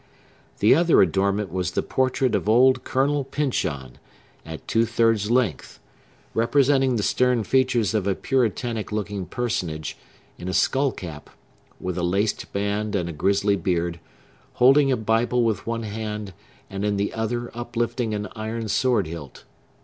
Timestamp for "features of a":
7.43-8.15